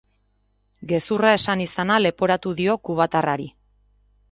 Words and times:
Gezurra 0.91 1.33
esan 1.41 1.61
izana 1.67 1.99
leporatu 2.05 2.55
dio 2.63 2.79
kubatarrari. 2.89 3.49